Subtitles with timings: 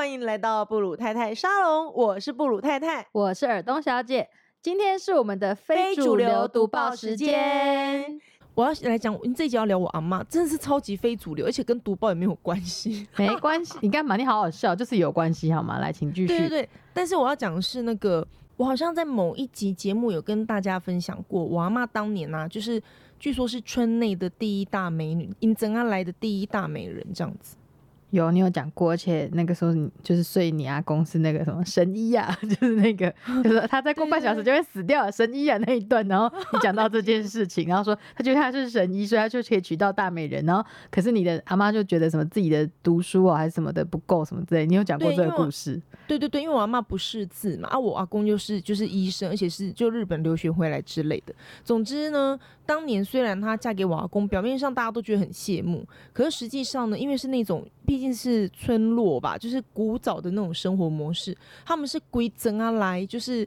[0.00, 3.06] 欢迎来到布鲁太太沙龙，我是布鲁太太。
[3.12, 4.26] 我是尔东小姐，
[4.62, 8.18] 今天是我们的非主流读报时间。
[8.54, 13.06] 我要来讲，你这一集要聊我阿妈，真的是超级非主流，而且跟读报也没有关系。
[13.18, 14.16] 没关系，你干嘛？
[14.16, 15.78] 你好好笑，就是有关系好吗？
[15.80, 16.28] 来，请继续。
[16.28, 22.82] 对对对，但是我要讲的是那个，我好像在某一集节目有跟大家分享过，我阿妈当年啊，就是
[23.18, 27.54] 据说是村内的第一大美女，因怎啊来的第一大美人这样子。
[28.10, 45.80] 有你有讲过，而且那个时候你就是睡你阿公是那个什么神医啊， 就是那个就是他再过半小时就会死掉了神医啊那一段，然后你讲到这件事情，然后说他觉得他是神医，所以他就可以娶到大美人，然后可是你的阿妈就觉得什么自己的读书啊还是什么的不够什么之类，你有讲过这个故事？
[46.08, 51.34] 对对对，因为我阿妈不识字嘛，啊我阿公就是就是医生，而且是就日本留学回来之类的。
[51.62, 57.64] 总之呢，当年虽然她嫁给我阿公，表面上大家都觉得很羡慕，可是实际上呢，因为是那种。
[57.86, 61.36] 毕竟是村落吧，就是古早的那种生活模式。
[61.64, 63.46] 他们是归整啊来，就是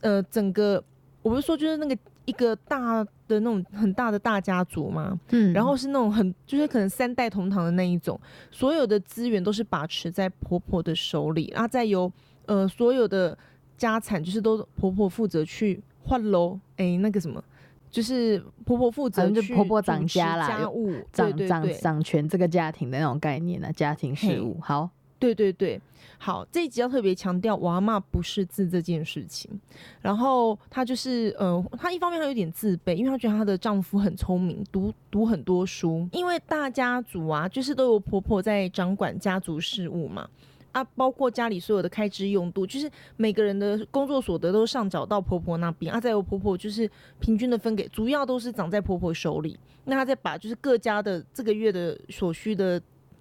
[0.00, 0.82] 呃整个，
[1.22, 8.20] 我不是说就是那个一个大的那种很大的大家族嘛，嗯，然后是那种很就是可能三代同堂的那一种，
[8.50, 12.12] 所有的资源都是把持在婆婆的手里，然后再由
[12.46, 13.36] 呃所有的
[13.78, 17.42] 家产就是都婆婆负责去换楼，哎那个什么。
[17.96, 24.60] 就是婆婆负责，就婆婆掌家啦，家务掌掌掌权这个家庭的那种概念呢，家庭事务。
[24.60, 25.80] 好，对对对，
[26.18, 29.50] 好，这一集要特别强调我阿妈不识字这件事情。
[30.02, 36.06] 然后她就是，呃，她一方面她有点自卑，因为她觉得她的丈夫很聪明，读读很多书。
[36.12, 40.28] 因为大家族啊，就是都有婆婆在掌管家族事务嘛。
[40.76, 49.58] 啊，包括家里所有的开支用度，就是每个人的工作所得都上缴到婆婆那边啊，再由婆婆就是平均的分给，主要都是长在婆婆手里。
[49.84, 52.78] 那她再把就是各家的这个月的所需的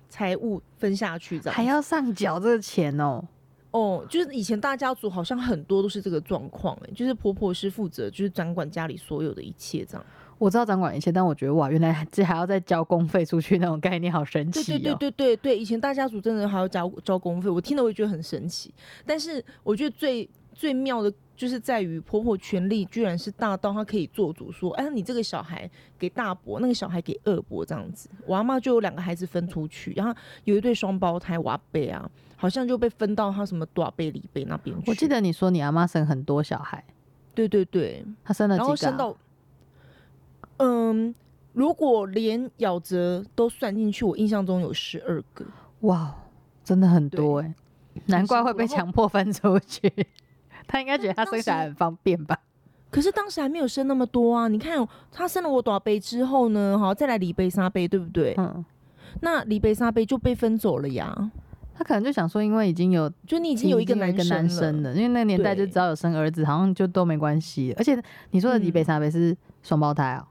[0.10, 3.24] 财务分下去，这样还要上缴这个钱哦。
[3.72, 10.06] 哦，就是以前大家族好像很多都是这个状况，哎，就是婆婆是负责就是掌管家里所有的一切这样。
[10.38, 14.66] 我知道掌管一切，但我觉得哇，原来这还要再交公费出去那种概念，好神奇哦！
[14.66, 18.74] 对对对对对，以前大家族真的还要交交公费，我听了我也觉得很神奇。
[19.06, 28.10] 但是我觉得最最妙的就是在于婆婆权力居然是大到她可以做主，说哎，你这个小孩给大伯，那个小孩给二伯这样子。
[28.26, 30.14] 我阿妈就有两个孩子分出去，然后
[30.44, 34.92] 有一对双胞胎娃贝啊，好像就被分到他什么多贝里贝那边去。
[34.92, 36.84] 我记得你说你阿妈生很多小孩，
[37.34, 39.16] 对对对，她生了几个？
[40.58, 41.14] 嗯，
[41.54, 45.46] 如果连咬折都算进去，我印象中有十二个。
[45.82, 46.16] 哇，
[46.64, 47.54] 真的很多哎，
[48.08, 49.92] 难怪会被强迫分出去。
[50.68, 52.40] 他应该觉得他生小孩很方便吧？
[52.90, 54.48] 可是当时还没有生那么多啊！
[54.48, 56.80] 你看，他生了我多杯之后呢？
[56.80, 58.34] 好，再来李贝沙杯，对不对？
[58.38, 58.64] 嗯。
[59.22, 61.32] 那李贝沙杯就被分走了呀。
[61.78, 67.76] 他可能就想说，因为已经有，就你已经有一个男生了，因为那个年代就只要有生儿子，好像就都没关系。
[67.78, 68.02] 而且
[68.32, 70.26] 你说的李贝沙杯是双胞胎啊。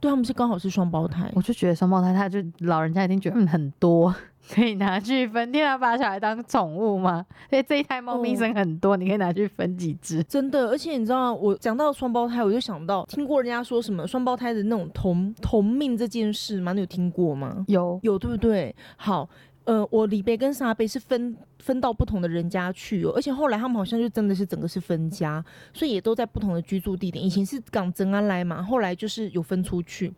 [0.00, 4.14] 对他们是刚好是双胞胎，我就觉得双胞胎，他就老人家一定觉得嗯很多
[4.50, 7.24] 可以拿去分，天啊把小孩当宠物吗？
[7.50, 10.68] 所以这一胎猫咪生很多，你可以拿去分几只，真的。
[10.70, 16.72] 而且你知道，我讲到双胞胎，我就想到听过人家说什么双胞胎的那种同同命这件事吗？
[16.72, 17.64] 你有听过吗？
[17.68, 18.74] 有有，对不对？
[18.96, 19.28] 好。
[19.70, 27.24] 呃，我李贝跟沙贝是分分到不同的人家去哦，而且后来他们好像就真的是整个是分家，所以也都在不同的居住地点。
[27.24, 30.12] 以前是港真安来嘛，后来就是有分出去。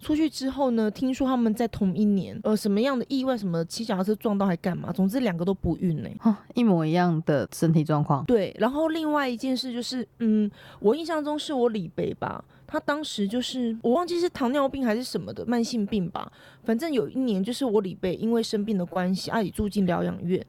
[0.00, 4.90] 出去之后呢，听说他们在同一年，呃，什么样的意外，什么骑脚踏车撞到还干嘛？
[4.90, 6.10] 总之两个都不孕呢，
[6.54, 8.24] 一模一样的身体状况。
[8.24, 10.50] 对，然后另外一件事就是，嗯，
[10.80, 12.44] 我印象中是我李贝吧。
[12.66, 16.30] 他当时就是我忘记是糖尿病还是什么的慢性病吧，
[16.64, 20.44] 反正有一年就是我李贝因为生病的关系，阿里住进疗养院，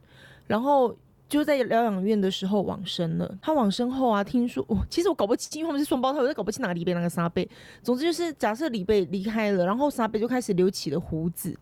[0.46, 0.96] 然后
[1.28, 3.38] 就在疗养院的时候往生了。
[3.40, 7.48] 他往生后啊，听说哦，其实我搞不清，因为他们是双胞胎，我在搞不清哪个李贝哪个沙贝。
[7.82, 11.56] 总之就是假设李贝离开了，然后沙贝就开始留起了胡子，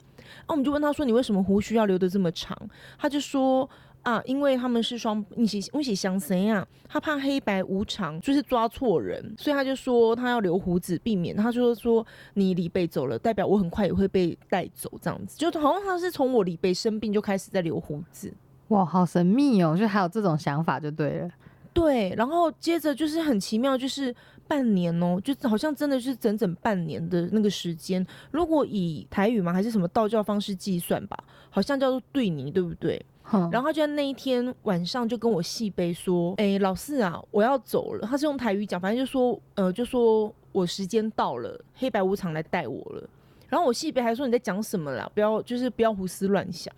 [0.48, 2.56] 那我们就问他说：“你为什么胡须要留得这么长？”
[2.98, 3.68] 他就说。
[4.06, 18.32] 啊，因为他们是双一起一起相生呀，他怕黑白无常，就是抓错人，所以他就说他要留胡子，避免他就说你李贝走了，代表我很快也会被带走，这样子，就好像他是从我李贝生病就开始在留胡子，
[18.68, 21.30] 哇，好神秘哦，就还有这种想法就对了，
[21.74, 24.14] 对，然后接着就是很奇妙，就是
[24.46, 31.18] 半年哦，就好像真的是整整半年的那个时间，如果以台语嘛还是什么道教方式计算吧，
[31.50, 33.04] 好像叫做对你，对不对？
[33.50, 43.08] 然后他就在那一天晚上就跟我细杯说：“哎，老四啊，我要走了。”他是用台语讲，反正就说：“呃，就说我时间到了，黑白无常来带我了。”
[43.48, 45.10] 然后我细杯还说：“你在讲什么啦？
[45.14, 46.72] 不要就是不要胡思乱想。”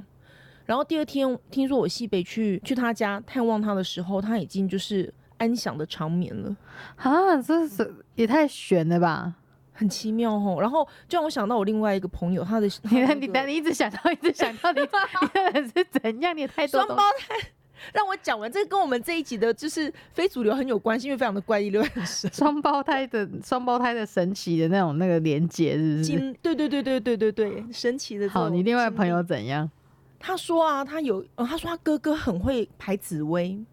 [0.65, 6.55] 然后第二天听说我西北去去他家探望他的时候，他已经就是安详的长眠了，
[6.97, 9.37] 啊，这是也太悬了吧！
[9.79, 10.59] 很奇妙哦。
[10.61, 16.37] 然后就让我想到我另外一个朋友，他的 你你你一直想到，一直想到你 你的人是怎样？
[16.37, 17.49] 你也太多东双胞胎。
[17.95, 22.29] 让我讲完，这个跟我们这一集的就是非主流很有关系，因为非常的怪异，流很深。
[22.35, 26.05] 双胞胎的双胞胎的神奇的那种那个连接，是不是？
[26.05, 29.71] 经对对对对对对对，神奇的好，你另外朋友怎样？
[30.19, 33.65] 他说啊，他有，呃、他说他哥哥很会排紫薇，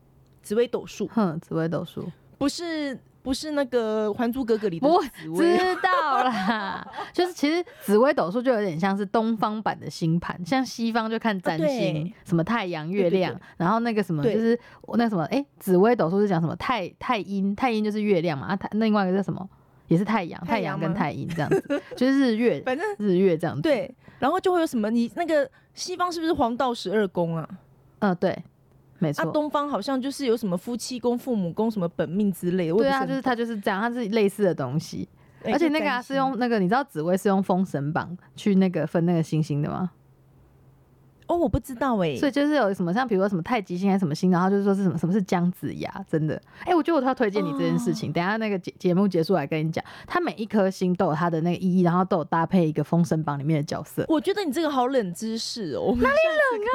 [0.44, 2.08] 紫薇斗数，哼，紫薇斗数，
[2.38, 2.96] 不是
[3.26, 6.88] 不是那个《还珠格格》里的不紫薇，知道啦。
[7.12, 14.58] 就是其实紫薇斗数就有点像是东方版的星盘，像西方就看占星，对什么太阳、月对对亮，然后那个什么就是
[14.94, 19.50] 那什么，哎、紫薇斗数是讲什么太太阴，太阴就是月亮嘛，啊，太另外一个叫什么？
[19.88, 27.48] 也是太阳，太阳跟太阴这样子， 就是日月 反正日月这样子。，对，然后就会有什么，你那个西方是不是黄道十二宫啊？
[28.00, 28.38] 嗯、对，
[29.00, 29.32] 没啊，错。
[29.32, 32.76] 东方好像就是有什么夫妻宫、父母宫、什么本命之类的。
[32.76, 35.08] 我对啊，就是也不很它就是这样，它是类似的东西，
[35.44, 39.92] 而且那个啊是用那个，你知道紫薇是用封神榜去那个分那个星星的吗？
[41.28, 48.12] 哦，我不知道哎、所以就是有什么像比如说什么太极星还是什么星，然后就是说是什么什么是姜子牙，真的，哎、我觉得我都要推荐你这件事哦情。
[48.14, 54.06] 等下那个节节目结束来跟你讲，它每一颗星都有它的那个意义，然后都有搭配一个封神榜里面的角色。
[54.08, 56.16] 我觉得你这个好冷知识哦，哪里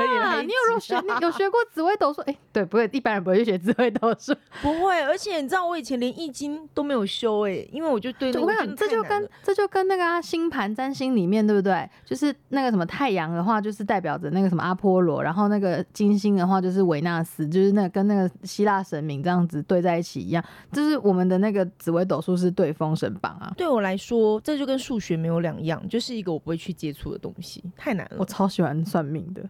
[0.08, 2.20] 冷啊，你有学你有学过紫微斗数？
[2.22, 4.34] 哎、对，不会，一般人不会去学紫微斗数。
[4.62, 11.88] 不会，而且你知道我以前连易经都没有修哎、因为我就对那个我跟你讲，这就跟这就跟那个啊星盘占星里面对不对？
[12.04, 20.44] 就是那个什么太阳的话，就是代表着那个什么阿波罗，然后那个金星的话就是维纳斯，就是那个跟那个希腊神明这样子对在一起一样。
[20.72, 28.16] 就是我们的那个紫微斗数是对封神榜啊，对我来说，这就跟数学没有两样，就是一个我不会去接触的东西，太难了。
[28.18, 29.42] 我超喜欢算命的。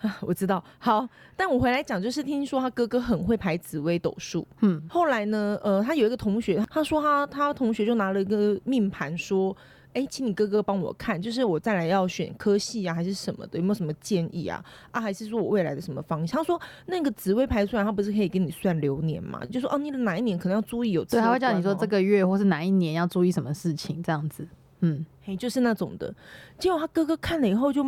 [0.22, 1.04] 我知道，好，
[1.36, 4.46] 但我回来讲，就是听说他哥哥很会排紫微斗数。
[4.60, 9.56] 嗯，后来呢，呃，他有一个同学，他说他他同学就拿了一个命盘说，
[9.94, 14.64] 哎、请你哥哥帮我看，就是我再来要选科系啊，还是什么的，有没有什么建议啊？
[14.90, 16.38] 啊，还是说我未来的什么方向？
[16.38, 19.44] 他说那个紫微排出来，他不是可以给你算流年嘛？
[19.46, 24.46] 就说哦，你的哪一年可能要注意有车对，他会叫你说这个月或是哪一年要注意什么事情这样子。
[24.80, 26.14] 嗯，嘿，就是那种的。
[26.58, 27.84] 结果他哥哥看了以后就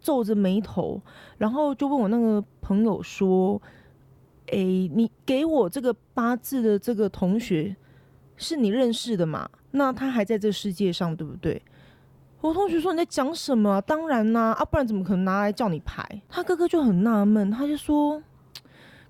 [0.00, 1.00] 皱着眉头，
[1.38, 3.60] 然后就问我那个朋友说
[4.50, 7.76] ：“诶，你给我这个八字的这个同学
[8.36, 9.48] 是你认识的嘛？
[9.72, 11.60] 那他还在这世界上，对不对？”
[12.40, 18.22] 我同学说：“你在讲什么啊、当然啦、啊，不然怎么可能拿来叫你排？”他哥哥就很纳闷，他就说：“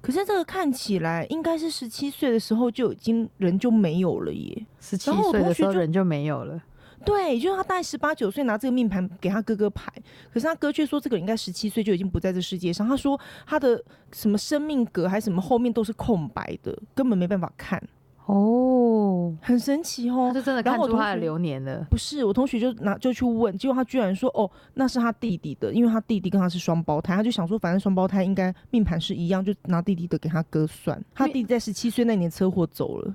[0.01, 6.63] 可是这个看起来应该是十七岁的时候就已经人就没有了耶。”十七岁的时候人就没有了。
[7.05, 9.93] 对，就是他大概十八九岁拿这个命盘给他哥哥排，
[10.33, 12.89] 可是他哥却说这个人应该十七岁就已经不在这世界上。
[12.89, 13.83] 他说他的
[14.13, 17.83] 什么生命格还是什么后面都是空白的，根本没办法看，
[18.27, 20.35] 哦，很神奇哦他。
[20.35, 21.85] 就真的看出他的流年了。
[21.91, 30.99] 不是我同学就拿就去问，结果他居然说哦那是他弟弟的，因为他弟弟跟他是双胞胎，他就想说反正双胞胎应该命盘是一样，就拿弟弟的给他哥算。
[31.15, 33.15] 他弟弟在十七岁那年车祸走了。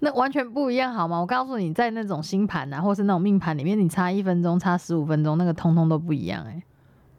[0.00, 1.20] 那完全不一样，好吗？
[1.20, 6.62] 我告诉你，在那种星盘啊，或是那种命盘里面，你差一分钟、差十五分钟，那个通通都不一样、欸。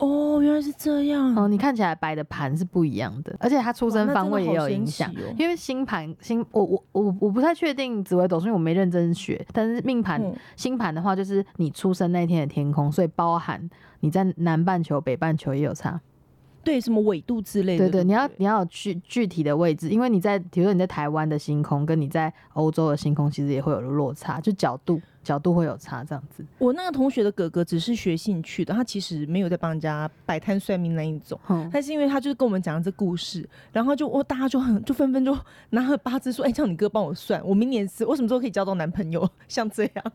[0.03, 1.33] 哦，原来是这样。
[1.35, 5.09] 哦，你看起来摆的盘是不一样的，而且它出生方位也有影响。
[5.11, 9.45] 哦因为星盘星，我我我我不太确定紫微斗数，因为我没认真学。
[9.53, 13.69] 但是命盘、嗯星盘的话，就是你出生那天的天空，所以包含
[14.01, 15.99] 你在南半球、北半球也有差。
[16.63, 17.85] 对，什么纬度之类的。
[17.85, 26.45] 对对，不你要你要有具具体的位置，因为你在比如说你在台湾的星空，跟你在欧洲的星空其实也会有落差，就角度角度会有差这样子。
[26.59, 31.39] 我那个同学的哥哥只是学兴趣的，他其实没有在帮人家摆摊算命那一种。
[31.49, 35.35] 嗯，但是因为他就是跟我们讲这故事，然后就哦大家就很就纷纷就
[35.71, 39.27] 拿了八字说，哎、叫你哥帮我算，我明年是我什么时候可以交到男朋友？
[39.47, 40.11] 像这样，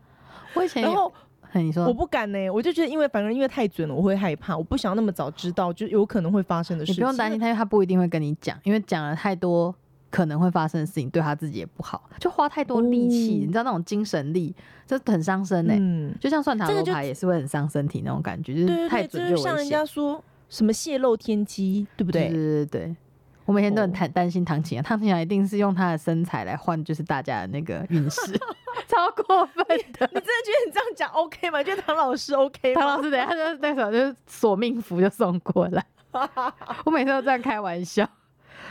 [0.55, 1.13] 我以前有，然后
[1.55, 7.03] 你说我不敢呢、我就觉得因为反正因为太准了，我会害怕，我不想要那么早知道就有可能会发生的事你情。
[7.03, 9.75] 不用担心他，因为他不一定会跟你讲，因为讲了太多
[10.11, 14.55] 可能会发生的事情，对他自己也不好，就花太多力气，哦你知道那种精神力，
[14.87, 19.69] 这很伤身呢、嗯，就像算塔罗牌也是会很伤身体那种感觉，就是太准就是像人。
[19.69, 22.33] 家说什么泄露天机，对不对对？
[22.33, 22.97] 对对对。
[23.45, 28.21] 我每天都很哦担担心唐琴啊，唐琴啊一定是用她的身材来换，就是大家的那个运势，
[28.87, 29.75] 超过分的。
[29.75, 31.63] 你真的觉得你这样讲 OK 吗？
[31.63, 32.81] 觉得唐老师 OK 吗？
[32.81, 35.83] 唐老师等下就那时候就是索命符就送过来，
[36.85, 38.07] 我每次都这样开玩笑。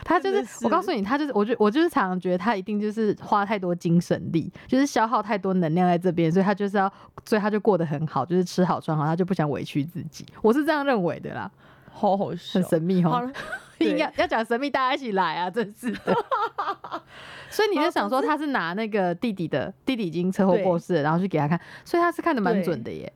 [0.07, 6.89] 他就是，是我告诉你，他就是，我就我就是常常觉得他一定就是花太多精神力，就是消耗太多能量在这边，所以他就是要，
[7.25, 10.25] 所以他就过得很好，就是吃好穿好，他就不想委屈自己。
[10.41, 11.51] 我是这样认为的啦。
[11.91, 12.63] 好好笑很。
[12.69, 13.09] 神秘哦。
[13.09, 13.31] 好了，
[13.97, 15.49] 要要讲神秘，大家一起来啊！
[15.49, 15.99] 真是的。
[17.49, 23.11] 所以你就想说，他是拿那个弟弟的弟弟已经车祸过世了，然后去给他看，所以他是看的蛮准的耶。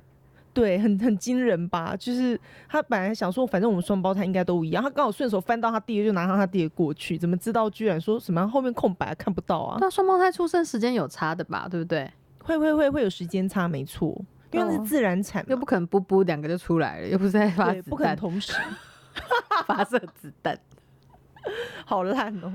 [0.53, 1.95] 对，很很惊人吧？
[1.97, 9.79] 就是他本来想说，反正我们双胞胎应该都一样，他刚好顺手翻到他弟的，就拿上他弟的过去，怎么知道居然说什么后面空白看不到啊？
[9.79, 11.67] 对啊，双胞胎出生时间有差的吧？
[11.69, 12.11] 对不对？
[12.43, 14.09] 会会会会有时间差，没错，
[14.51, 18.53] 因为那是哦自然产嘛，又不可能布布两个就出来了，又不是在发不可能、同时。
[19.67, 20.57] 发射子弹。
[21.85, 22.53] 好烂哦。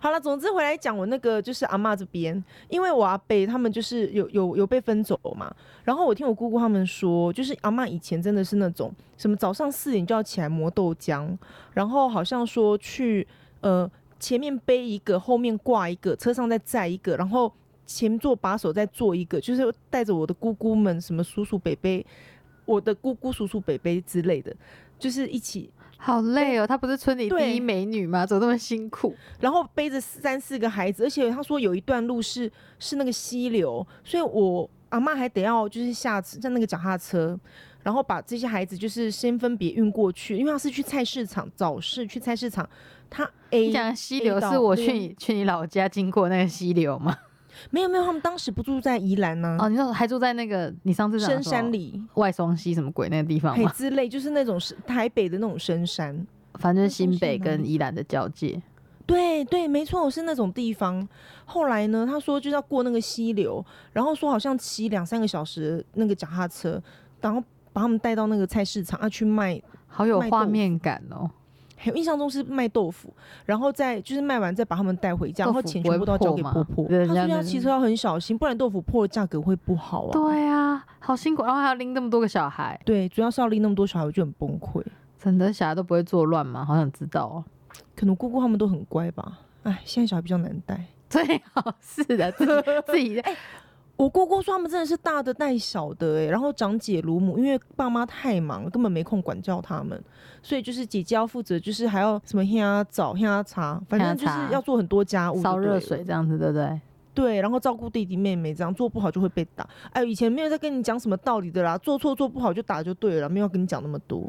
[0.00, 5.54] 好了，总之回来讲我那个就是阿嬷这边，因为我阿伯他们就是有有有被分走嘛，
[5.84, 11.36] 然后我听我姑姑他们说，就是阿嬷以前真的是那种什么早上四点就要起来磨豆浆，
[11.72, 13.26] 然后好像说去
[13.60, 17.52] 呃前面背一个，后面挂一个，车上再载一个，然后
[17.86, 22.04] 前座把手再坐一个，就是带着我的姑姑们什么叔叔伯伯，
[22.64, 24.54] 我的姑姑叔叔伯伯之类的，
[24.98, 28.24] 就是一起好累哦，她不是村里第一美女吗？
[28.24, 29.14] 怎么那么辛苦？
[29.40, 37.38] 然后背着三四个孩子，而且她说有一段路是是那个溪流，所以我阿妈还得要就是下在那个脚踏车，
[37.82, 42.66] 然后把这些孩子就是先分别运过去，因为她是去菜市场早市去菜市场，
[43.10, 47.18] 她 A 你讲溪流是我去你去你老家经过那个溪流吗？
[47.70, 52.02] 没有没有，他们当时不住在宜兰呢、哦，你说还住在那个你上次深山里。
[52.14, 53.68] 外双溪什么鬼那个地方吗？
[53.68, 58.60] 嘿 之类，就是那种是台北的那种深山，反正新北跟宜兰的交界。
[59.06, 61.06] 对对，没错，我是那种地方。
[61.46, 66.82] 后来呢，他说就是要过那个溪流，然后说好像骑两三个小时那个脚踏车，
[67.20, 69.60] 然后把他们带到那个菜市场啊去卖。
[69.86, 71.30] 好有画面感哦！
[71.78, 76.86] 还有印象中是卖豆腐，然后再就是卖完再把他们带回家，然后钱全部都要交给婆婆。
[76.88, 80.10] 人他说要骑车要很小心，不然豆腐破了价格会不好啊。
[80.12, 84.84] 对啊，好辛苦，然后还要拎那么多个小孩，对，主要是要拎那么多小孩，我就很崩溃。
[85.18, 86.64] 真的小孩都不会作乱吗？
[86.64, 87.44] 好想知道哦。
[87.94, 89.38] 可能姑姑他们都很乖吧。
[89.62, 90.84] 哎，现在小孩比较难带。
[91.08, 92.52] 最好是的，自己
[92.86, 93.22] 自己
[93.98, 100.00] 我姑姑说他们真的是大的带小的哎、然后长姐如母，因为爸妈太忙了，根本没空管教他们，
[100.40, 106.80] 所以就是姐姐要负责，就是还要什么呀澡呀茶，反正就是要做很多家务，烧热水，这样子，对不对？
[107.12, 109.68] 对，然后照顾弟弟妹妹，这样做不好就会被打。
[109.90, 114.24] 哎，以前没有在跟你讲什么道理的啦，做错做不好就打就对了，没有跟你讲那么多。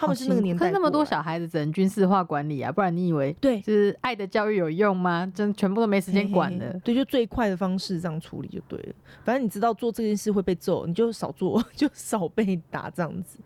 [0.00, 5.30] 他们是那个年代，可是那么多，小孩子只能军事化管理啊，不然你以为对，就是爱的教育有用吗？
[5.34, 6.72] 真全部都没时间管了。
[6.82, 8.94] 对，就最快的方式这样处理就对了。
[9.22, 13.38] 反正你知道做这件事会被揍，你就少做， 就少被打这样子。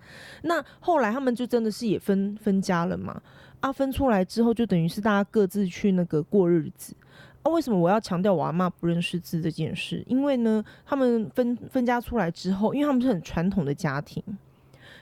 [0.42, 3.20] 那后来他们就真的是也分分家了嘛？
[3.58, 6.94] 啊，分出来之后就等于是大家各自去那个过日子。
[7.42, 10.02] 啊，为什么我要强调我阿妈不认识字这件事？
[10.06, 14.22] 因为呢，他们分分家出来之后，因为他们是很传统的家庭，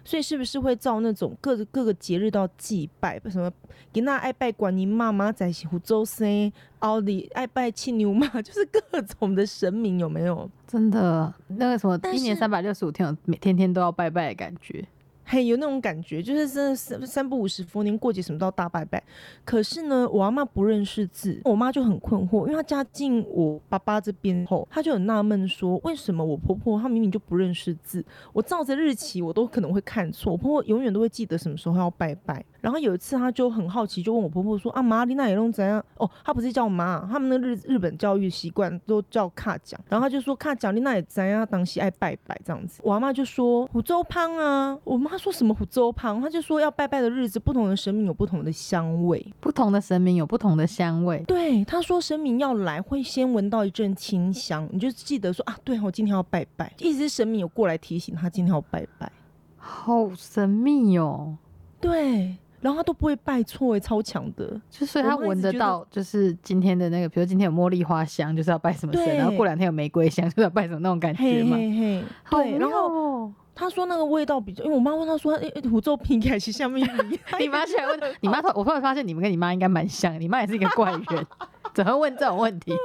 [0.05, 3.51] 所以是不是会造那种各个各个节日都要祭拜，什么
[3.93, 10.51] 给那爱拜观音妈妈在湖州生，奥利爱拜青牛嘛， 就是各种的神明有没有？
[10.67, 14.85] 真的，那个什么，一年三百六十五天，每天天都要拜拜的感觉。
[15.33, 19.03] 嘿，有那种感觉，就是真的三三不五时，逢年过节什么都要大拜拜。
[19.47, 32.45] 可是呢，我阿妈不认识字，我妈就很困惑，因为她嫁进我爸爸这边后，她就很纳闷说，为什么我婆婆她明明就不认识字，我照着日期我都可能会看错，我婆婆永远都会记得什么时候要拜拜。
[32.63, 41.47] 然后有一次，她就很好奇，就问我婆婆说：“啊，妈，你那也弄怎样？”哦，她不是叫妈，他们的日日本教育习惯都叫卡讲，然后她就说：“卡讲，你那也怎样？
[41.51, 46.21] 当西爱拜拜这样子。”我阿妈就说：“湖州胖啊。”我妈说什么湖州胖？
[46.21, 49.27] 她就说要拜拜的日子，不同的神明有不同的香味。
[49.41, 59.11] 不同的神明有不同的香味，对，她说神明要来，会先闻到一阵清香，你就记得说啊，对，我今天要拜拜，意思是神明有过来提醒他今天要拜拜。
[59.57, 61.37] 好神秘哦。
[61.81, 64.59] 对，然后他都不会拜错，哎，超强的。
[64.71, 71.57] 就所以他闻得到，就是今天的那个，比如今天有茉莉花香，就是要拜什么神，然后过两天有玫瑰香，就是要拜什么那种感觉嘛。
[71.57, 76.89] 嘿嘿，好对，然后他说那个味道比较，因为我妈问他说，哎、欸，湖州平改是下面
[77.39, 81.27] 你妈起来问你妈，我突然发现你们跟你妈应该蛮像，你妈也是一个怪人，
[81.75, 82.73] 怎么会问这种问题？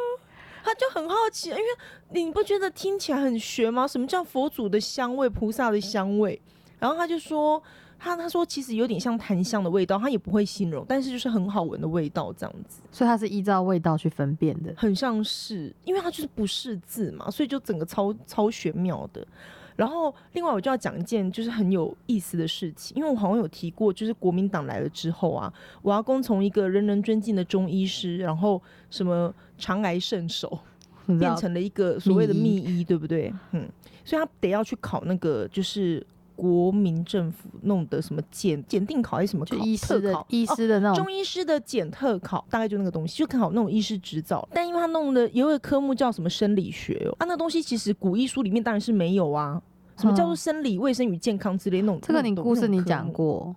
[0.64, 1.62] 他就很好奇，因为
[2.10, 3.88] 你不觉得听起来很玄吗？
[3.88, 6.42] 什么叫佛祖的香味、菩萨的香味？
[6.78, 7.62] 然后他就说，
[8.00, 14.74] 他他说其实有点像檀香的味道，他也不会形容，但是就是很好闻的味道，这样子，所以他是依照味道去分辨的。
[14.78, 19.26] 很像是，因为他就是不识字嘛，所以就整个超超玄妙的。
[19.76, 30.60] 然后，另外我就要讲一件就是很有意思的事情，因为我好像有提过，就是国民党来了之后啊，我阿公从一个人人尊敬的中医师，然后什么肠癌圣手，
[31.20, 33.32] 变成了一个所谓的秘秘医，对不对？
[33.52, 33.70] 嗯，
[34.04, 36.04] 所以他得要去考那个就是
[36.38, 44.48] 国民政府弄的什么检检定考还是什么考就医师的医哦师的那种中医师的检特考，大概就那个东西，就考那种医师执照。
[44.54, 49.62] 但因为他弄的有一个科目叫什么生理学哦，啊，那东西其实古医书里面当然是没有啊。
[49.98, 52.00] 什么叫做嗯生理卫生与健康之类那种？
[52.04, 53.12] 这个你故事你讲。
[53.12, 53.56] 过，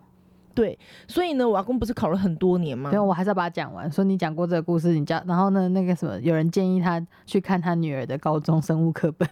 [0.54, 2.98] 对，所以呢，我阿公不是考了很多年吗对，？
[2.98, 3.92] 我还是要把它讲完。
[3.92, 9.28] 说你讲过这个故事，你讲，然后呢，那个什么，有人建议他去看他女儿的高中生物课本，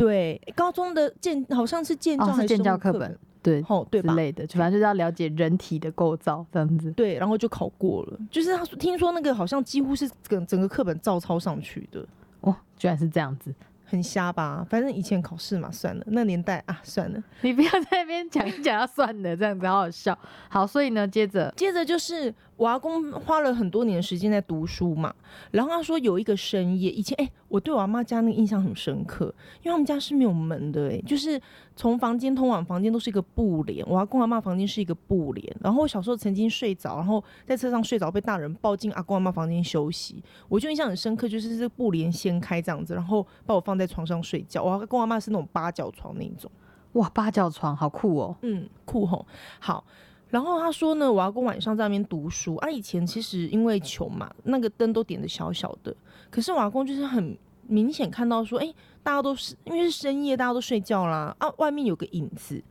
[0.00, 4.10] 对，高中的建好像是建教哦，还是建生物课教课本，，对，哦，对吧？
[4.10, 6.90] 之类的，就反正就是要了解人体的构造这样子。
[6.92, 8.18] 对，然后就考过了。
[8.30, 12.06] 就是他说，听说那个好像几乎是整整个课本照抄上去的，
[12.40, 13.54] 哇，居然是这样子！
[13.90, 14.64] 很瞎吧？
[14.70, 17.22] 反正以前考试嘛，算了，那年代啊，算了。
[17.40, 20.16] 你不要在那边讲一讲要算了，这样子好好笑。
[20.48, 25.12] 好，所以呢，接着接着就是我阿公花了很多年的时间在读书嘛，
[25.50, 31.40] 然后他说有一个深夜，以前哎、我对我阿妈家那个印象很深刻，因为他们家是没有门的哎、就是
[31.74, 46.50] 从房间通往房间都是一个布帘，我阿公阿妈房间是一个布帘，然后我小时候曾经睡着，然后在车上睡着被大人抱进阿公阿妈房间休息，我就印象很深刻，就是这个布帘掀开这样子，然后把我放在床上睡觉，我阿公阿妈是那种八角床那一种。
[46.92, 48.36] 哇，八角床好酷哦。
[48.42, 49.24] 嗯，酷吼。
[49.58, 49.82] 好，
[50.28, 52.70] 然后他说呢，我阿公晚上在那边读书啊。
[52.70, 55.96] 以前其实因为穷嘛，那个灯都点的小小的，
[56.30, 62.62] 可是我阿公就是很明显看到说，哎、大家都是因为是深夜，大家都睡觉啦，啊，外面有个影子，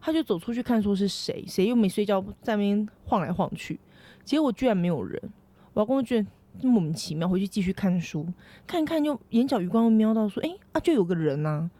[0.00, 3.78] 他就走出去看，说是谁，谁又没睡觉，在那边晃来晃去，
[4.24, 5.22] 结果居然没有人。
[5.74, 6.26] 我阿公就觉得
[6.62, 8.26] 莫名其妙，回去继续看书，
[8.66, 11.70] 看一看就眼角余光又瞄到说，哎、啊，就有个人呐、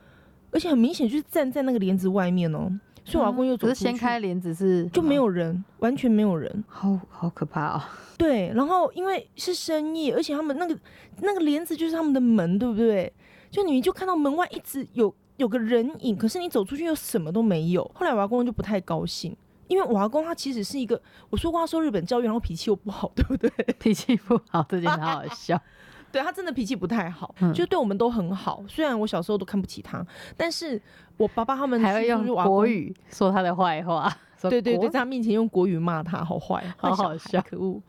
[0.50, 2.70] 而且很明显就是站在那个帘子外面哦、
[3.04, 6.64] 所以我阿公又走可是，掀开帘子是就没，有人，完全没有人。
[6.68, 7.82] 好好可怕哦。
[8.16, 10.76] 对，然后因为是深夜，而且他们那个
[11.20, 13.12] 那个帘子就是他们的门，对不对？
[13.50, 17.88] 就你就看到门外一直有有个人影，可是你走出去又什么都没有。
[17.94, 19.34] 后来我阿公就不太高兴，
[19.68, 21.00] 因为我阿公他其实是一个，
[21.30, 23.50] 我说过他受日本教育，然后脾气又不好， 对不对？
[23.78, 25.60] 脾气不好这件事好好笑。
[26.10, 28.64] 对他真的脾气不太好，嗯就对我们都很好。
[28.66, 30.02] 虽然我小时候都看不起他，
[30.38, 30.80] 但是
[31.18, 37.82] 我爸爸他们还会用国语说他的坏话，说对对对，在他面前用国语骂他，好坏， 好好笑可恶。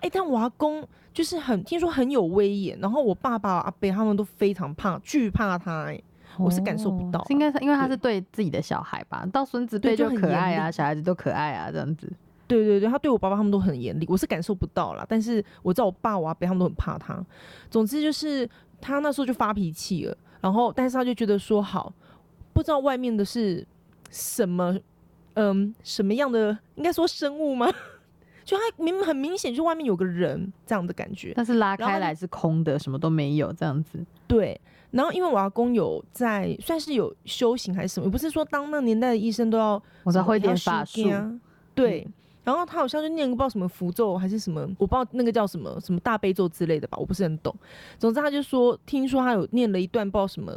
[0.00, 6.02] 哎、但我阿公就是很听说很有威严，然后我爸爸、阿伯他们都非常怕、惧怕他、哎，
[6.38, 12.10] 我是感受不到哦应该是因为他是对自己的小孩吧，到孙子辈就对就很可爱啊，小孩子都可爱啊，这样子。
[12.46, 15.06] 对对对，他对我爸爸他们都很严厉，我是感受不到啦。
[15.08, 17.24] 但是我知道我爸、我阿伯他们都很怕他。
[17.70, 18.48] 总之就是
[18.80, 21.92] 他那时候就发脾气了，然后但是他就觉得说好，
[22.52, 23.64] 不知道外面的是
[24.10, 24.76] 什么，
[25.34, 27.72] 嗯，什么样的，应该说生物吗？
[28.50, 31.32] 就他明明很明显，就外面有个人这样的感觉。
[31.36, 34.04] 但是拉开来是空的，什么都没有，这样子。
[34.26, 34.60] 对，
[34.90, 41.32] 然后因为我阿公有在算是有修行还是什么，也不是说当那年代的医生都要我知道会点法术，啊，
[41.76, 42.04] 对。
[42.42, 47.54] 然后他好像就念个不知道什么符咒还是什么，我不知道那个叫什么什么大悲咒之类的吧，我不是很懂。
[48.00, 50.52] 总之他就说，听说他有念了一段不知道什么，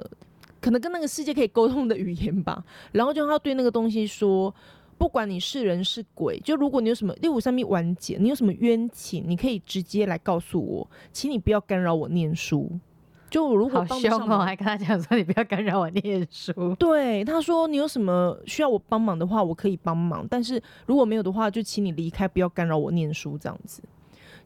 [0.59, 2.63] 可能跟那个世界可以沟通的语言吧。
[2.93, 4.51] 然后就他对那个东西说，
[5.03, 12.71] 不管你是人是鬼，就如果你有什么六五三密完结，你有什么冤情，你可以直接来告诉我，请你不要干扰我念书。
[13.29, 16.73] 就如果好凶哦，帮得上忙还跟他讲说你不要干扰我念书。
[16.79, 23.83] 对，他说你有什么需要我帮忙的话，我可以帮忙，但是如果没有的话，就请你离开，不要干扰我念书这样子。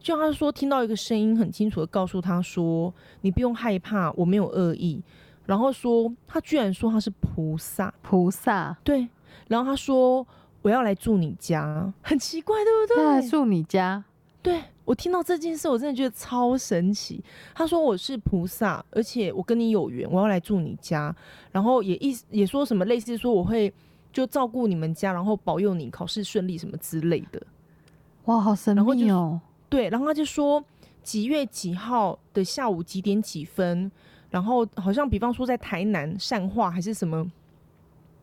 [0.00, 5.00] 就他说听到一个声音很清楚的告诉他说，你不用害怕，我没有恶意。
[5.46, 9.08] 然后说他居然说他是菩萨，菩萨对，
[9.46, 10.26] 然后他说
[10.62, 13.04] 我要来住你家，很奇怪，对不对？
[13.04, 14.02] 要来住你家，
[14.42, 17.22] 对我听到这件事，我真的觉得超神奇。
[17.54, 21.14] 他说我是菩萨，而且我跟你有缘，我要来住你家，
[21.52, 23.72] 然后也意思也说什么类似说我会
[24.12, 27.40] 就照顾你们家，然后保佑你考试顺利什么之类的。
[28.24, 29.40] 哇，好神然后就秘哦。
[29.68, 30.62] 对，然后他就说
[31.02, 33.90] 几月几号的下午几点几分，
[34.30, 37.30] 然后好像比方说在台南善化还是什么。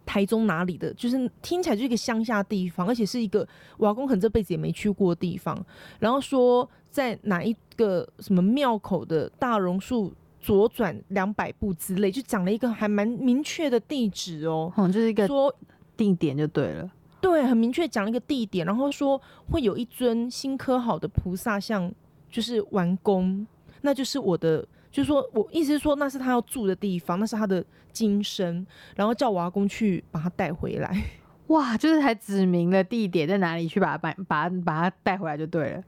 [0.05, 5.65] 台中哪里的，就是听起来就是一个乡下地方，而且是一个我阿公可能这辈子也没去过的地方。
[5.99, 14.71] 然后说在哪一个什么庙口的大榕树左转两百步之类，就讲了一个还蛮明确的地址哦。
[14.77, 15.53] 嗯，就是一个说
[15.97, 16.91] 地点就对了。
[17.19, 21.91] 对，很明确讲了一个地点，然后说会有一尊新刻好的菩萨像，
[22.29, 23.45] 就是完工，
[23.81, 24.63] 那就是我的，
[24.95, 31.03] 就是说我意思是说那是他要住的地方，那是他的今生，然后叫我阿公去把他带回来。
[31.47, 35.83] 哇，就是还指明了地点在哪里，去把它把把它把它带回来就对了。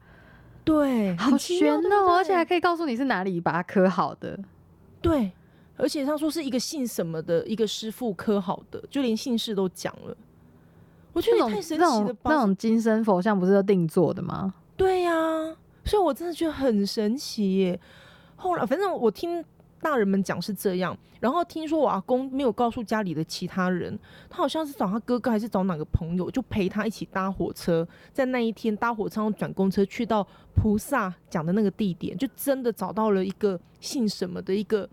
[0.65, 4.37] 对，好悬哦，而且还可以告诉你是哪里把它刻好的。
[5.01, 5.31] 对，
[5.77, 10.17] 而且他说是一个姓什么的一个师傅刻好的，就连姓氏都讲了。
[11.13, 12.29] 我觉得太神奇了吧！
[12.29, 14.53] 那种金身佛像不是要定做的吗？
[14.75, 15.11] 对呀、
[15.85, 17.79] 所以我真的觉得很神奇耶。
[18.37, 19.43] 后来反正我听
[19.81, 23.97] 大人们讲是这样，然后听说我阿公没有告诉家里的其他人，
[24.29, 34.89] 他好像是找他哥哥还是找哪个朋友，就陪他一起搭火车，在那一天搭火车转公车去到菩萨讲的那个地点，就真的找到了一个姓什么的一个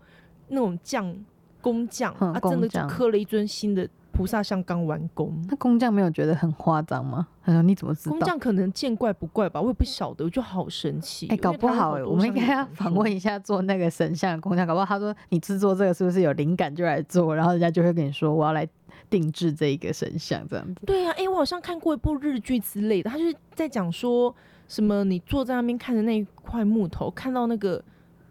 [0.49, 1.15] 那种匠
[1.61, 5.37] 工匠，嗯啊，真的就刻了一尊新的菩萨像刚完工。
[5.49, 7.27] 那工匠没有觉得很夸张吗？
[7.43, 8.15] 他说你怎么知道？
[8.15, 11.27] 工匠可能见怪不怪吧，我也不晓得，我就好神奇。
[11.27, 18.65] 哎、搞不好哎、哎、我们应该要访问一下做那个神像的工匠，搞不好他说你制作这个是不是有灵感就来做，然后人家就会跟你说我要来
[19.09, 20.81] 定制这一个神像这样子。
[20.85, 24.33] 对呀、哎、我好像看过一部日剧之类的，他就是在讲说
[24.67, 27.83] 什么，你坐在那边看着那一块木头，看到那个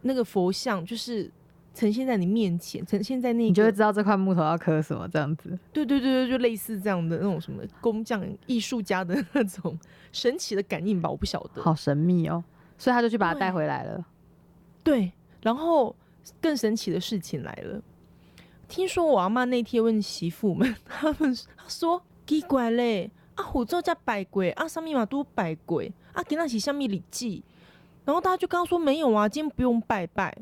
[0.03, 1.31] 那个佛像，就是
[1.75, 5.59] 呈现在你面前，呈现在那个，你就会知道这块木头要刻什么这样子。
[5.73, 9.77] 对对对对，就类似这样的那种什么工匠、艺术家的那种
[10.13, 11.61] 神奇的感应吧，我不晓得。
[11.61, 12.43] 好神秘哦，
[12.79, 14.07] 所以他就去把它带回来了。
[14.85, 15.11] 对，
[15.43, 15.95] 然后
[16.41, 17.83] 更神奇的事情来了，
[18.69, 27.43] 听说我阿妈那天问媳妇们，他们他说奇怪嘞，啊，虎咒加百鬼，啊，上面嘛都百鬼，啊，给那起下面礼记，
[28.05, 30.33] 然后大家就刚刚说没有啊，今天不用拜拜。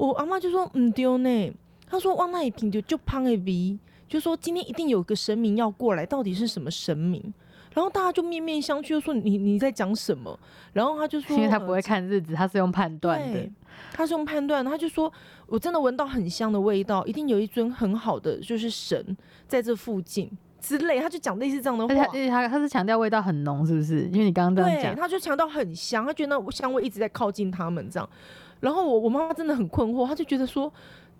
[0.00, 1.52] 我阿妈就说唔丢呢，
[1.86, 7.22] 她说哇那一瓶就就胖的 V，就说今天一定有个神明要过来，到底是什么神明？
[7.74, 10.36] 然后大家就面面相觑，就说你你在讲什么？
[10.72, 13.52] 然后他就说，呃因为他不会看日子，他是用判断的对。，
[13.92, 15.12] 他是用判断，他就说
[15.46, 19.14] 我真的闻到很香的味道，一定有一尊很好的就是神
[19.46, 22.06] 在这附近之类，他就讲类似这样的话。
[22.10, 24.04] 且他他是强调味道很浓，是不是？
[24.06, 28.08] 因为你刚刚这样对，讲，他就强调很香，他觉得那香味一直在靠近他们这样。
[28.60, 30.72] 然后我我妈妈真的很困惑，她就觉得说，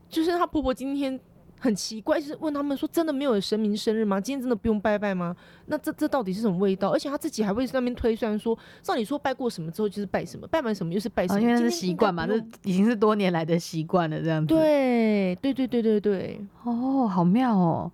[0.08, 1.18] 就是她婆婆今天
[1.58, 4.20] 很奇怪，就是问他们说，真的没有神明生日吗？
[4.20, 5.36] 今天真的不用拜拜吗？
[5.66, 6.90] 那这这到底是什么味道？
[6.90, 16.40] 而且她自己还会在那边推算说，照理说拜过什么之后就是拜什么，拜完什么又是拜什哦，么，因为那是习惯嘛，这已经是多年来的习惯了，这样子。，对对对对对对。
[16.64, 17.90] 哦，好妙哦。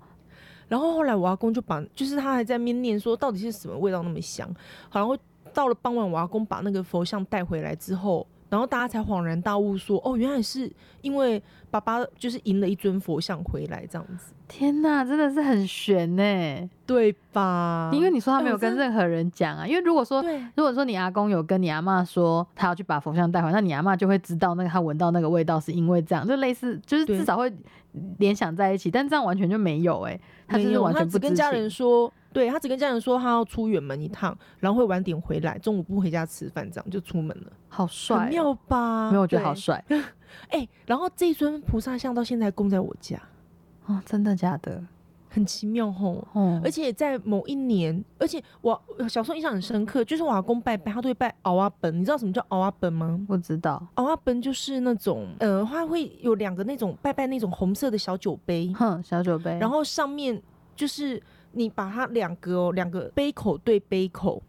[0.69, 4.49] 然后后来我阿公就把，就是他还在面念说，到底是什么味道那么香？
[4.89, 5.17] 好然后
[5.53, 10.71] 到了傍晚，我阿公把那个佛像带回来之后，然后大家才恍然大悟说，哦，原来是
[11.03, 16.71] 因为爸爸就是赢了一尊佛像回来这样子，天哪，真的是很悬呢。
[16.87, 17.91] 对吧？
[17.93, 27.53] 因为你说他没有跟任何人讲啊，因为如果说如果说你阿公有跟你阿妈说他要去把佛像带回来，那你阿妈就会知道那个他闻到那个味道是因为这样，就类似就是至少会
[28.19, 39.09] 联想在一起，但这样完全就没有哎、他就是完全不跟家人说，对他只跟家人说他要出远门一趟，然后会晚点回来，中午不回家吃饭，这样就出门了，好帅、妙吧？
[39.11, 39.83] 没有我觉得好帅
[40.51, 43.19] 哎、然后这一尊菩萨像到现在供在我家，
[43.87, 44.85] 哦，真的假的？
[45.31, 46.29] 很奇妙吼。
[46.35, 51.99] 哦，而且在某一年，而且我我小时候印象很深刻，就是我阿公拜拜，他都会拜熬阿本。
[51.99, 53.19] 你知道什么叫熬阿本吗？
[53.27, 60.43] 不知道，熬阿本就是那种，呃，他会有两个那种拜拜那种红色的小酒杯，哼，小酒杯，然后上面
[60.75, 61.23] 就是
[61.57, 64.43] 你把它两个哦，两个杯口对杯口，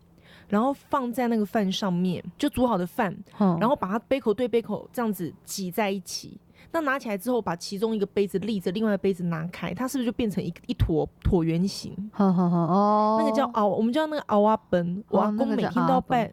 [0.49, 6.39] 然后放在那个饭上面，就煮好的饭，嗯，然后把它杯口对杯口这样子挤在一起。
[6.69, 11.93] 那拿起来之后，把其中一个杯子立着，另外一个杯子拿开，它是不是就变成一一坨椭圆形？
[12.17, 15.01] 哦，那个叫熬，我们叫那个熬啊本。
[15.09, 16.27] 我阿那个叫公每天都要拜，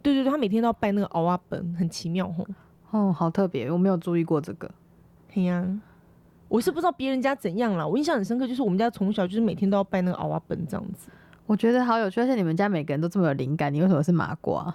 [0.00, 2.46] 对对对，他每天都要拜那个熬啊本，很奇妙吼。
[2.92, 4.70] 哦，好特别，我没有注意过这个。
[5.30, 5.66] 嘿呀、
[6.52, 11.08] 我是不知道别人家怎样啦，我印象很深刻，就是我们家从小就是每天都要拜那个娃娃本这样子。
[11.46, 14.74] 我觉得好有趣，而且你们家每个人都这么有灵感，你为什么是麻瓜？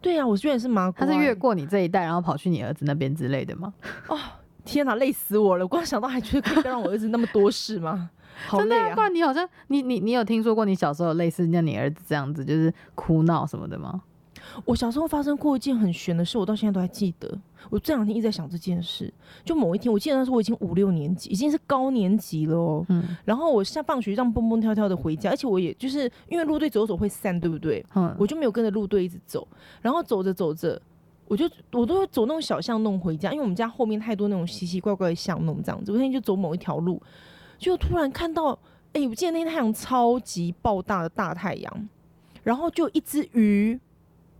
[0.00, 3.74] 对呀、我居然是麻瓜、他是越欸过你这一代，然后跑去你儿子那边之类的吗？
[4.08, 4.18] 哦
[4.64, 5.64] 天哪，累死我了！
[5.66, 8.08] 我光想到还觉得可以让我儿子那么多事吗？
[8.48, 9.04] 好累真的啊，不啊！
[9.04, 14.00] 然你好像你你你有听说过你小时候类似像你儿子这样子，就是哭闹什么的吗？
[14.64, 17.38] 我小时候发生过一件很悬的事，我到现在都还记得。
[17.70, 19.12] 我这两天一直在想这件事。
[19.44, 22.84] 就某一天，我记得那时候我已经五六年级，已经是高年级了哦。
[22.88, 27.84] 嗯然后我下放学这样蹦蹦跳跳的回家，而且我也就是因为路队走走会散，对不对？
[27.94, 29.46] 嗯，我就没有跟着路队一直走，
[29.82, 30.80] 然后走着走着，
[31.26, 35.92] 我就我都会走那种小巷弄回家，因为我们家后面太多那种奇奇怪怪的巷弄这样子。
[35.92, 37.00] 我那天就走某一条路，
[37.58, 38.58] 就突然看到，
[38.92, 41.88] 哎、我记得那天太阳超级爆大的大太阳，
[42.42, 43.78] 然后就一只鱼，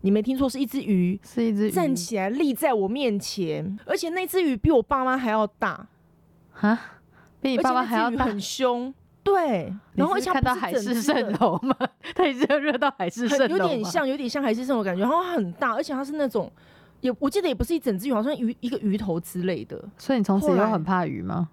[0.03, 5.89] 你没听错，是一只鱼是一只鱼站起来立在我面前，而且那只鱼比我爸妈还要大，
[6.61, 6.81] 啊，
[7.41, 8.25] 比你爸妈还要大。
[8.25, 8.95] 很凶。
[9.25, 11.77] 对，你然后而且看到海市蜃楼吗？
[12.15, 16.51] 它已经热到海市蜃楼有点像，有点像海市蜃楼感觉，然后它很大，而且它是那种
[17.01, 19.83] 也我记得也不是一整只鱼，好像鱼一个鱼头之类的。
[19.99, 21.51] 所以你从此以后很怕鱼吗？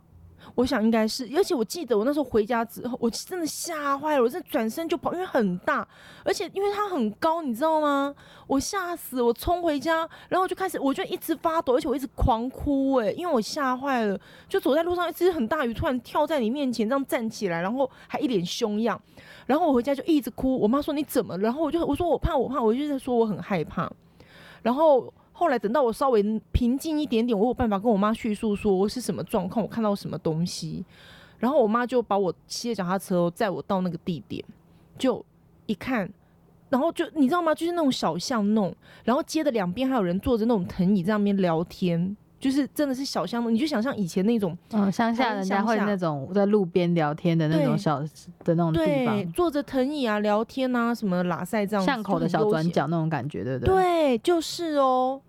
[0.53, 5.85] 我想应该是，而且我记得我那时候回家之后，我真的吓坏了，我真转身就跑，因为很大，
[6.23, 8.13] 而且因为它很高，你知道吗？
[8.47, 19.01] 我吓死，我冲回家，然后就开始，我就一直发抖，而且我一直狂哭、哎，因为我吓坏了，就走在路上，一只很大鱼突然跳在你面前，这样站起来，然后还一脸凶样，
[19.45, 21.43] 然后我回家就一直哭，我妈说你怎么了？
[21.43, 23.91] 然后我就我说我怕我怕，我就在说我很害怕，
[24.61, 25.13] 然后。
[25.37, 30.85] 后来等到我稍微平静一点点，我有办法跟我妈叙述说我是什么状况，我看到什么东西，
[31.37, 34.41] 然后我妈就把我骑着脚踏车载我到那个地点，
[34.97, 35.23] 就
[35.65, 36.09] 一看，
[36.69, 37.53] 然后就你知道吗？
[37.53, 42.15] 就是那种小巷弄，然后街的两边还有人坐着那种藤椅在那边聊天，
[42.45, 47.99] 就是真的是小巷弄，你就想象以前那种嗯，乡下人家会那种在路边聊天的那种小
[48.43, 53.73] 的那种地对方，坐着藤椅啊聊天啊什么拉塞这样，巷口的小转角那种感觉，对不对？
[53.73, 55.19] 对，就是哦。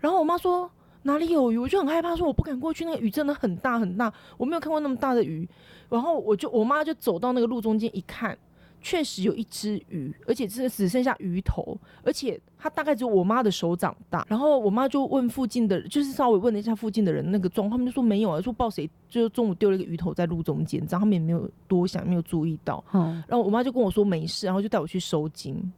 [0.00, 0.70] 然后我妈说
[1.02, 5.46] 哪里有鱼，我就很害怕，说我不敢过去，那个雨真的很大很大，我没有看过那么大的鱼。
[5.90, 8.34] 然后我就我妈就走到那个路中间一看，
[8.82, 14.26] 确实有一只鱼，而且是只剩下鱼头，而且它大概只有我妈的手掌大。
[14.28, 22.84] 然后我妈就问附近的，就是稍微问了一下附近的人那个状况，他们就说没有啊，说不知道谁就是中午丢了一个鱼头在路中间，这样他们也没有多想，没有注意到。
[22.92, 25.72] 嗯，然后我妈就跟我说没事，然后就带我去收金。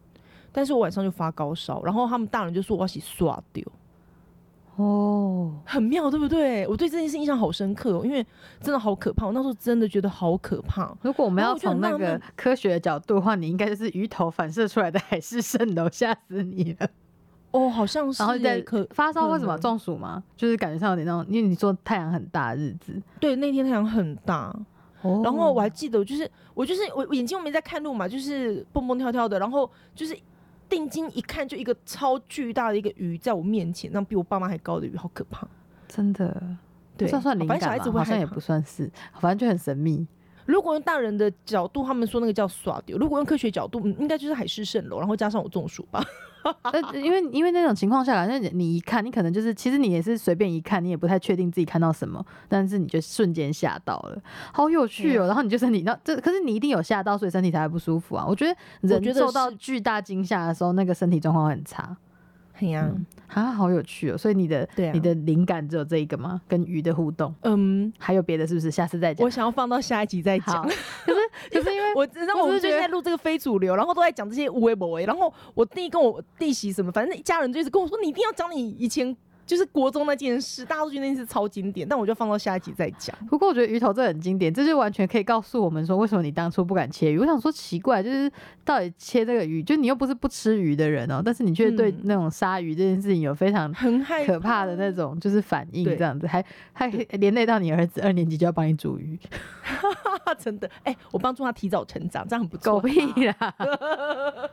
[0.51, 3.65] 但是我晚上就发高烧，然后他们大人就说我要洗刷掉，
[4.77, 6.67] 哦，很妙，对不对？
[6.67, 8.25] 我对这件事印象好深刻哦，因为
[8.61, 9.27] 真的好可怕。
[9.27, 10.93] 我那时候真的觉得好可怕。
[11.03, 16.89] 如果我们要从那个科学的角度的话，你应该就是鱼头反射出来的海市蜃楼， 吓死你了。
[17.53, 20.21] 哦，好像是，然后在可发烧为什么中暑吗？
[20.37, 24.53] 就是感觉上有点那种，因为你说太阳很大的日子，对那天太阳很大，
[25.03, 30.19] 哦然后我还记得，就是我就是我我眼睛我没在看路嘛，就是蹦蹦跳跳的，然后就是
[30.69, 35.47] 定睛一看，就一个超巨大的一个鱼在我面前，那比我爸妈还高的鱼，好可怕。
[35.87, 36.57] 真的，
[36.97, 37.99] 对，算算灵反正小孩感吗？
[38.01, 40.07] 好像也不算是，反正就很神秘。
[40.47, 46.05] 如果用大人的角度，他们说那个叫耍丢；如果用科学角度，嗯，应该就是海市蜃楼，然后加上我中暑吧。
[46.63, 55.27] 呃，因为因为那种情况下，好像你一看，你可能就是其实你也是随便一看，你也不太确定自己看到什么，但是你就瞬间吓到了，好有趣哦。
[55.27, 58.25] 然后你就身体那这，可是你一定有吓到，所以身体才会不舒服啊。
[58.29, 61.97] 我觉得人受到巨大惊吓的时候，那个身体状况会很差。
[62.57, 64.17] 嘿呀、嗯，啊，好有趣哦。
[64.17, 66.41] 所以你的对啊你的灵感只有这一个吗？
[66.47, 68.71] 跟鱼的互动，嗯，还有别的是不是？
[68.71, 69.29] 下次再讲我。
[69.29, 70.71] 想要放到下一集再，讲可。
[70.71, 70.79] 是
[71.51, 79.15] 可是因为我知道我们最近我只是觉得在录这个非主流，然后都在讲这些无为不为，然后我弟跟我弟媳什么，反正一家人就一直跟我说，你一定要讲你以前
[79.47, 83.15] 就是国中那件事，大家都觉得那件事超经典，但我就放到下一集再讲。
[83.29, 87.19] 不过我觉得鱼头这很经典，这就完全可以告诉我们说，为什么你当初不敢切鱼。
[87.19, 88.31] 我想说奇怪，就是
[88.65, 99.19] 到底切这个鱼，就你又不是不吃鱼的人哦、但是你却对嗯那种杀鱼这件事情有非常很害可怕的那种就是反应，对这样子，还还连累到你儿子二年级就要帮你煮鱼，
[100.25, 102.73] 怕， 真的，哎、我帮助他提早成长，这样很不错。
[102.73, 103.55] 狗屁啦！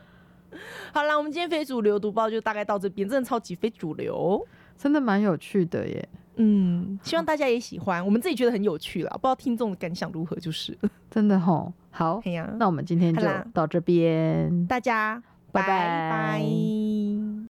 [0.93, 4.45] 好啦，我们今天非主流读报就大概到这边，真的超级非主流。
[4.81, 6.09] 真的蛮有趣的耶。
[6.37, 10.75] 嗯，希望大家也喜欢，我们自己觉得很有趣啦，不知道听众的感想如何，就是。
[11.11, 13.21] 真的吼，好哎，呀，那我们今天就
[13.53, 14.65] 到这边。
[14.65, 17.31] 大家拜拜拜拜